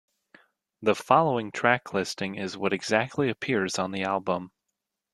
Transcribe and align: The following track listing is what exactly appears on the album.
The 0.81 0.95
following 0.95 1.51
track 1.51 1.93
listing 1.93 2.33
is 2.33 2.57
what 2.57 2.73
exactly 2.73 3.29
appears 3.29 3.77
on 3.77 3.91
the 3.91 4.01
album. 4.01 4.51